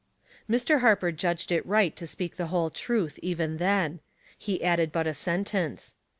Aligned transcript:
Mr. 0.49 0.79
Harper 0.81 1.11
judged 1.11 1.51
it 1.51 1.63
right 1.63 1.95
to 1.95 2.07
speak 2.07 2.35
the 2.35 2.47
whole 2.47 2.71
truth 2.71 3.19
even 3.21 3.57
then. 3.57 3.99
He 4.35 4.63
added 4.63 4.91
but 4.91 5.05
a 5.05 5.13
sentence. 5.13 5.93